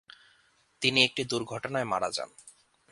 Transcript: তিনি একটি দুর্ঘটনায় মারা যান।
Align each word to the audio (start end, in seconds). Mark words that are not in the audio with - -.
তিনি 0.81 0.99
একটি 1.03 1.21
দুর্ঘটনায় 1.23 1.85
মারা 1.85 2.09
যান। 2.11 2.29